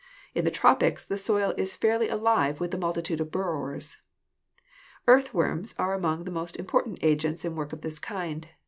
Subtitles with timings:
[0.33, 3.97] In the tropics the soil is fairly alive with the multitude of burrowers.
[5.05, 8.47] Earthworms are among the most important agents in work of this kind.